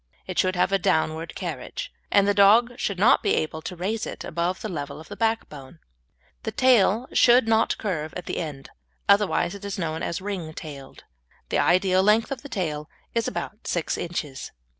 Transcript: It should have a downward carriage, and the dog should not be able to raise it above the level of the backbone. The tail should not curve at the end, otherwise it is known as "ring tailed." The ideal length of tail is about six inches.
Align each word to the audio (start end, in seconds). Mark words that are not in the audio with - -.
It 0.25 0.39
should 0.39 0.55
have 0.55 0.71
a 0.71 0.79
downward 0.79 1.35
carriage, 1.35 1.93
and 2.09 2.27
the 2.27 2.33
dog 2.33 2.71
should 2.79 2.97
not 2.97 3.21
be 3.21 3.35
able 3.35 3.61
to 3.61 3.75
raise 3.75 4.07
it 4.07 4.23
above 4.23 4.61
the 4.61 4.67
level 4.67 4.99
of 4.99 5.09
the 5.09 5.15
backbone. 5.15 5.77
The 6.41 6.51
tail 6.51 7.07
should 7.13 7.47
not 7.47 7.77
curve 7.77 8.11
at 8.15 8.25
the 8.25 8.37
end, 8.39 8.71
otherwise 9.07 9.53
it 9.53 9.63
is 9.63 9.77
known 9.77 10.01
as 10.01 10.19
"ring 10.19 10.53
tailed." 10.55 11.03
The 11.49 11.59
ideal 11.59 12.01
length 12.01 12.31
of 12.31 12.41
tail 12.49 12.89
is 13.13 13.27
about 13.27 13.67
six 13.67 13.95
inches. 13.95 14.49